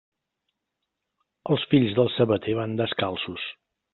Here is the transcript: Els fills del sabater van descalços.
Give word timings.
Els 1.55 1.67
fills 1.73 1.93
del 2.01 2.11
sabater 2.15 2.57
van 2.61 2.75
descalços. 2.83 3.49